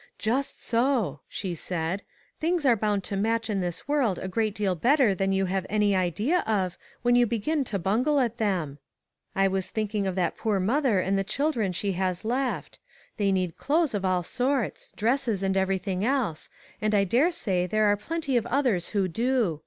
"Just 0.17 0.65
so,'' 0.65 1.19
she 1.27 1.53
said;" 1.53 2.01
things 2.39 2.65
are 2.65 2.75
bound 2.75 3.03
to 3.03 3.15
match 3.15 3.51
in 3.51 3.61
this 3.61 3.87
world 3.87 4.17
a 4.17 4.27
great 4.27 4.55
deal 4.55 4.73
better 4.73 5.13
than 5.13 5.31
you 5.31 5.45
have 5.45 5.63
any 5.69 5.95
idea 5.95 6.39
of, 6.47 6.75
when 7.03 7.13
you 7.13 7.27
begin 7.27 7.63
to 7.65 7.77
bungle 7.77 8.19
at 8.19 8.39
them. 8.39 8.79
I 9.35 9.47
was 9.47 9.69
thinking 9.69 10.07
of 10.07 10.15
that 10.15 10.35
poor 10.37 10.59
mother 10.59 10.99
and 10.99 11.19
the 11.19 11.23
children 11.23 11.71
she 11.71 11.91
has 11.91 12.25
left. 12.25 12.79
They 13.17 13.31
need 13.31 13.57
clothes 13.57 13.93
of 13.93 14.03
all 14.03 14.23
sorts— 14.23 14.91
dresses, 14.97 15.43
and 15.43 15.55
everything 15.55 16.03
else— 16.03 16.49
and 16.81 16.95
I 16.95 17.03
dare 17.03 17.29
say 17.29 17.67
there 17.67 17.85
are 17.85 17.95
plenty 17.95 18.35
of 18.37 18.47
others 18.47 18.87
who 18.87 19.07
do. 19.07 19.59